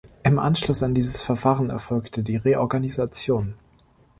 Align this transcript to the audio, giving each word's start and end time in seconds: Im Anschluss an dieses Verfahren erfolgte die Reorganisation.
Im 0.23 0.39
Anschluss 0.39 0.81
an 0.81 0.95
dieses 0.95 1.21
Verfahren 1.21 1.69
erfolgte 1.69 2.23
die 2.23 2.35
Reorganisation. 2.35 3.53